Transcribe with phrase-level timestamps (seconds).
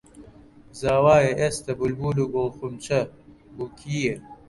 [0.79, 2.99] زاوایە ئێستە بولبول و گوڵخونچە
[3.55, 4.15] بووکییە